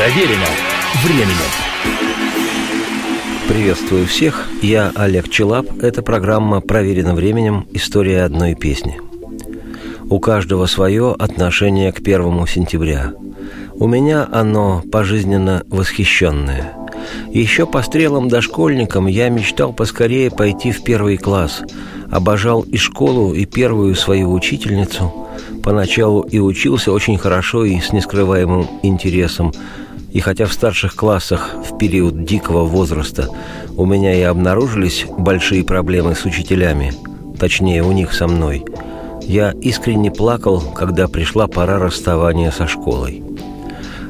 [0.00, 0.46] Проверено
[1.04, 1.36] временем.
[3.46, 5.66] Приветствую всех, я Олег Челап.
[5.82, 7.66] Это программа «Проверено временем.
[7.74, 8.98] История одной песни».
[10.08, 13.12] У каждого свое отношение к первому сентября.
[13.74, 16.72] У меня оно пожизненно восхищенное.
[17.28, 21.60] Еще по стрелам дошкольникам я мечтал поскорее пойти в первый класс.
[22.10, 25.28] Обожал и школу, и первую свою учительницу.
[25.62, 29.52] Поначалу и учился очень хорошо и с нескрываемым интересом–
[30.12, 33.28] и хотя в старших классах в период дикого возраста
[33.76, 36.92] у меня и обнаружились большие проблемы с учителями,
[37.38, 38.64] точнее у них со мной,
[39.22, 43.22] я искренне плакал, когда пришла пора расставания со школой.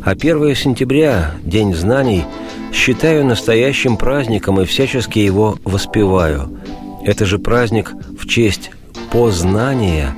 [0.03, 2.25] А 1 сентября, День знаний,
[2.73, 6.57] считаю настоящим праздником и всячески его воспеваю.
[7.05, 8.71] Это же праздник в честь
[9.13, 10.15] познания.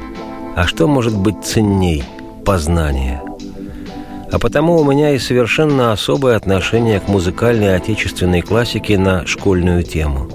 [0.54, 2.04] А что может быть ценней
[2.44, 3.22] познания?
[4.32, 10.28] А потому у меня и совершенно особое отношение к музыкальной отечественной классике на школьную тему.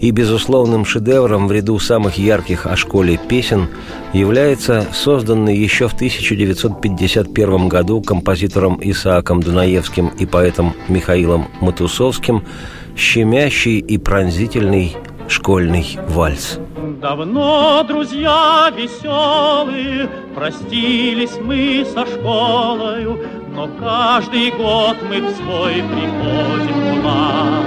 [0.00, 3.68] И безусловным шедевром в ряду самых ярких о школе песен
[4.14, 12.44] является созданный еще в 1951 году композитором Исааком Дунаевским и поэтом Михаилом Матусовским
[12.96, 14.96] щемящий и пронзительный
[15.28, 23.18] школьный вальс– Давно, друзья веселые, простились мы со школою,
[23.52, 27.64] Но каждый год мы в свой приходим класс.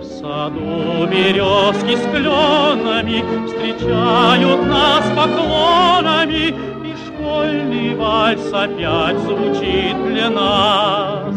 [0.00, 11.34] В саду березки с кленами Встречают нас поклонами, И школьный вальс опять звучит для нас.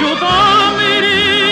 [0.00, 0.69] Сюда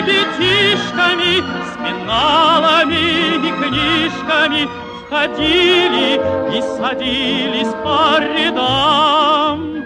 [0.09, 1.42] ребятишками
[1.84, 4.69] пеналами и книжками
[5.06, 6.20] входили
[6.56, 9.84] и садились по рядам.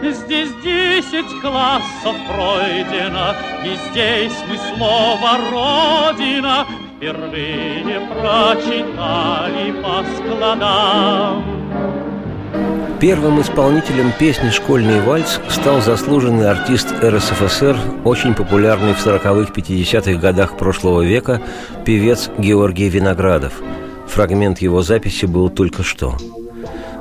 [0.00, 6.66] Здесь десять классов пройдено, и здесь мы слово «Родина»
[6.96, 11.57] впервые прочитали по складам.
[13.00, 20.56] Первым исполнителем песни «Школьный вальс» стал заслуженный артист РСФСР, очень популярный в 40-х, 50-х годах
[20.56, 21.40] прошлого века,
[21.84, 23.52] певец Георгий Виноградов.
[24.08, 26.16] Фрагмент его записи был только что.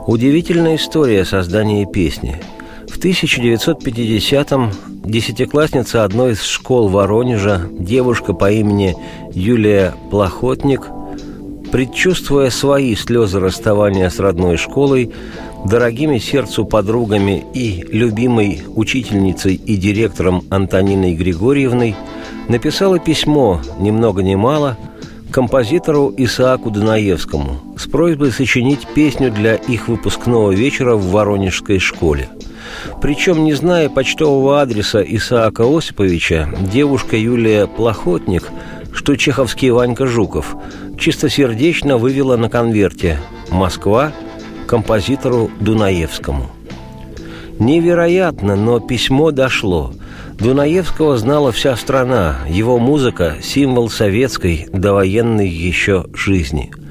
[0.05, 2.39] Удивительная история создания песни.
[2.87, 4.71] В 1950-м
[5.03, 8.95] десятиклассница одной из школ Воронежа, девушка по имени
[9.33, 10.83] Юлия Плохотник,
[11.71, 15.11] предчувствуя свои слезы расставания с родной школой,
[15.65, 21.95] дорогими сердцу подругами и любимой учительницей и директором Антониной Григорьевной,
[22.47, 24.77] написала письмо, ни много ни мало,
[25.31, 32.29] композитору Исааку Данаевскому с просьбой сочинить песню для их выпускного вечера в Воронежской школе.
[33.01, 38.49] Причем, не зная почтового адреса Исаака Осиповича, девушка Юлия Плохотник,
[38.93, 40.55] что чеховский Ванька Жуков,
[40.97, 43.19] чистосердечно вывела на конверте
[43.49, 44.11] «Москва,
[44.67, 46.51] композитору Дунаевскому.
[47.59, 49.93] Невероятно, но письмо дошло.
[50.39, 56.71] Дунаевского знала вся страна, его музыка– символ советской, довоенной еще жизни–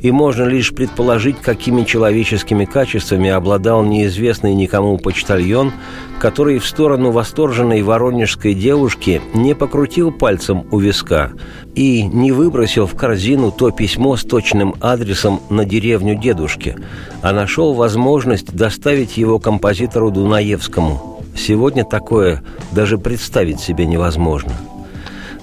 [0.00, 5.72] и можно лишь предположить, какими человеческими качествами обладал неизвестный никому почтальон,
[6.18, 11.32] который в сторону восторженной воронежской девушки не покрутил пальцем у виска
[11.74, 16.76] и не выбросил в корзину то письмо с точным адресом на деревню дедушки,
[17.22, 21.22] а нашел возможность доставить его композитору Дунаевскому.
[21.36, 22.42] Сегодня такое
[22.72, 24.52] даже представить себе невозможно–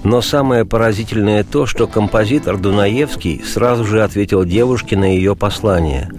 [0.04, 6.10] но самое поразительное то, что композитор Дунаевский сразу же ответил девушке на ее послание.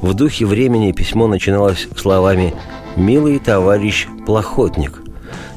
[0.00, 2.54] В духе времени письмо начиналось словами
[2.96, 5.02] «Милый товарищ Плохотник»,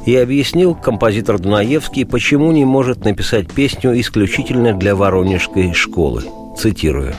[0.05, 6.23] и объяснил композитор Дунаевский, почему не может написать песню исключительно для Воронежской школы.
[6.57, 7.13] Цитирую.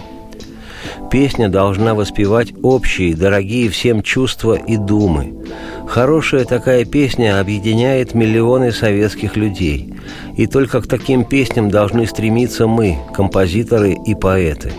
[1.15, 5.33] Песня должна воспевать общие, дорогие всем чувства и думы.
[5.87, 9.95] Хорошая такая песня объединяет миллионы советских людей.
[10.37, 14.73] И только к таким песням должны стремиться мы, композиторы и поэты.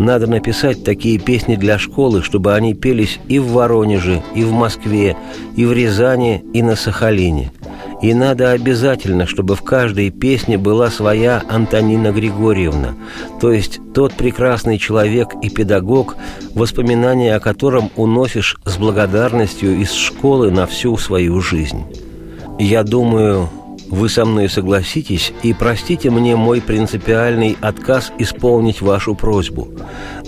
[0.00, 5.16] Надо написать такие песни для школы, чтобы они пелись и в Воронеже, и в Москве,
[5.54, 7.52] и в Рязани, и на Сахалине–
[8.00, 12.94] и надо обязательно, чтобы в каждой песне была своя Антонина Григорьевна,
[13.40, 16.16] то есть тот прекрасный человек и педагог,
[16.54, 21.84] воспоминания о котором уносишь с благодарностью из школы на всю свою жизнь.
[22.58, 23.48] Я думаю,
[23.88, 29.68] вы со мной согласитесь и простите мне мой принципиальный отказ исполнить вашу просьбу.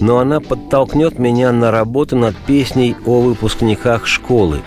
[0.01, 4.61] Но она подтолкнет меня на работу над песней о выпускниках школы.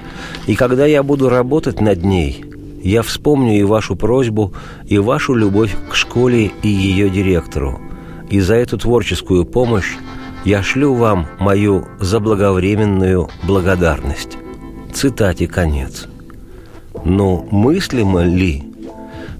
[0.45, 2.45] И когда я буду работать над ней,
[2.83, 4.53] я вспомню и вашу просьбу,
[4.85, 7.79] и вашу любовь к школе и ее директору.
[8.29, 9.95] И за эту творческую помощь
[10.43, 14.37] я шлю вам мою заблаговременную благодарность.
[14.93, 16.07] Цитате конец.
[17.05, 18.63] Ну, мыслимо ли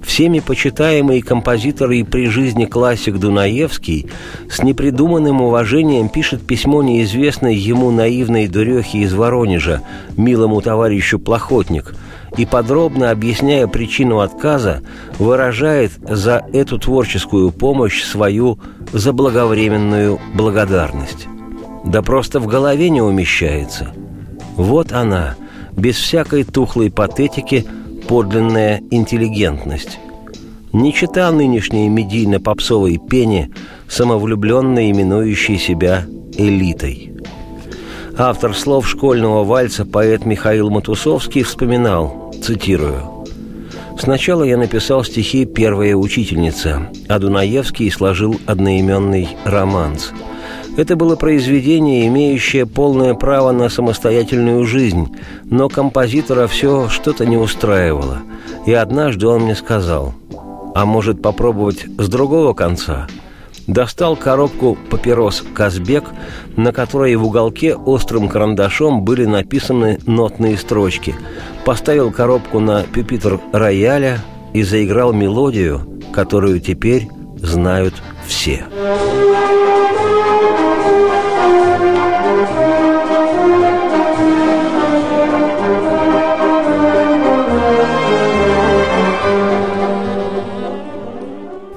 [0.02, 4.10] всеми почитаемый композитор и при жизни классик Дунаевский
[4.50, 9.82] с непридуманным уважением пишет письмо неизвестной ему наивной дурехе из Воронежа,
[10.16, 11.94] милому товарищу Плохотник,
[12.36, 14.82] и подробно объясняя причину отказа,
[15.18, 18.58] выражает за эту творческую помощь свою
[18.92, 21.26] заблаговременную благодарность.
[21.84, 23.92] Да просто в голове не умещается.
[24.56, 25.36] Вот она,
[25.72, 27.66] без всякой тухлой патетики–
[28.08, 29.98] подлинная интеллигентность.
[30.72, 33.50] Не чита нынешней медийно-попсовой пене,
[33.88, 36.04] самовлюбленно именующей себя
[36.36, 37.12] элитой.
[38.16, 43.24] Автор слов школьного вальса, поэт Михаил Матусовский, вспоминал, цитирую,
[43.98, 50.12] «Сначала я написал стихи «Первая учительница», а Дунаевский сложил одноименный романс–
[50.76, 55.08] это было произведение, имеющее полное право на самостоятельную жизнь,
[55.44, 58.22] но композитора все что-то не устраивало.
[58.66, 60.14] И однажды он мне сказал,
[60.74, 63.06] а может попробовать с другого конца?
[63.66, 66.04] Достал коробку папирос «Казбек»,
[66.56, 71.14] на которой в уголке острым карандашом были написаны нотные строчки.
[71.64, 74.22] Поставил коробку на пюпитр рояля
[74.52, 77.08] и заиграл мелодию, которую теперь
[77.38, 77.94] знают
[78.26, 78.66] все.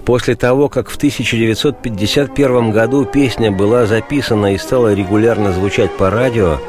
[0.08, 6.60] После того, как в 1951 году песня была записана и стала регулярно звучать по радио,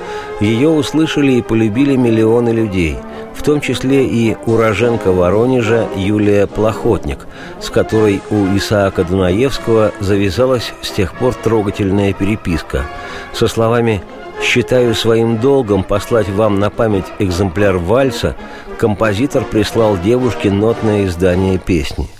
[0.40, 2.96] ее услышали и полюбили миллионы людей,
[3.36, 7.28] в том числе и уроженка Воронежа Юлия Плохотник,
[7.60, 12.86] с которой у Исаака Дунаевского завязалась с тех пор трогательная переписка.
[13.32, 14.02] Со словами
[14.42, 18.34] «Считаю своим долгом послать вам на память экземпляр вальса»,
[18.78, 22.08] композитор прислал девушке нотное издание песни–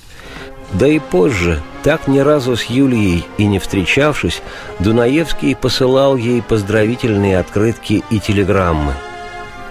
[0.73, 4.43] да и позже, так ни разу с Юлией и не встречавшись,
[4.79, 8.93] Дунаевский посылал ей поздравительные открытки и телеграммы.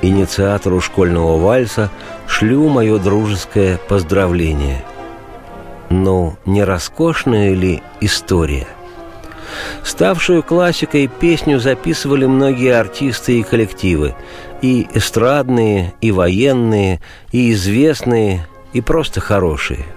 [0.01, 1.89] Инициатору школьного вальса
[2.27, 4.83] шлю мое дружеское поздравление.
[5.89, 8.67] Ну, не роскошная ли история?
[9.83, 14.13] Ставшую классикой песню записывали многие артисты и коллективы,
[14.61, 17.01] и эстрадные, и военные,
[17.31, 19.85] и известные, и просто хорошие–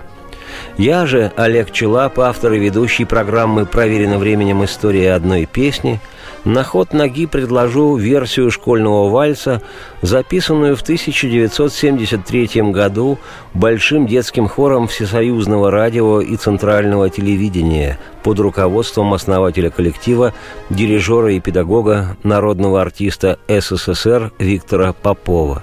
[0.76, 4.64] я же, Олег Челап, автор и ведущий программы «Проверено временем.
[4.64, 6.00] История одной песни»,
[6.44, 9.60] на ход ноги предложу версию школьного вальса,
[10.00, 13.18] записанную в 1973 году
[13.52, 20.32] Большим детским хором Всесоюзного радио и Центрального телевидения под руководством основателя коллектива,
[20.70, 25.62] дирижера и педагога, народного артиста СССР Виктора Попова.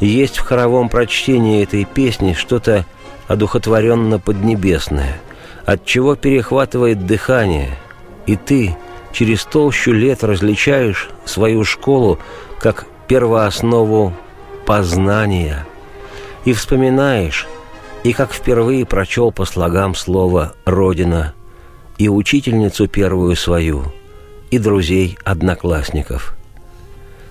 [0.00, 2.86] Есть в хоровом прочтении этой песни что-то
[3.32, 5.18] одухотворенно-поднебесное,
[5.64, 7.78] от чего перехватывает дыхание,
[8.26, 8.76] и ты
[9.12, 12.18] через толщу лет различаешь свою школу
[12.60, 14.12] как первооснову
[14.66, 15.66] познания
[16.44, 17.46] и вспоминаешь,
[18.04, 21.34] и как впервые прочел по слогам слово «Родина»,
[21.98, 23.84] и учительницу первую свою,
[24.50, 26.34] и друзей-одноклассников.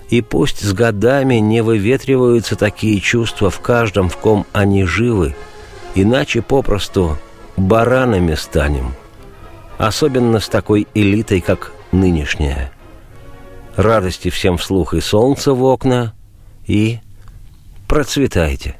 [0.08, 5.36] И пусть с годами не выветриваются такие чувства в каждом, в ком они живы–
[5.94, 7.18] Иначе попросту
[7.56, 8.94] баранами станем.
[9.78, 12.72] Особенно с такой элитой, как нынешняя.
[13.76, 16.14] Радости всем вслух и солнце в окна,
[16.66, 17.00] и.
[17.88, 18.76] Процветайте.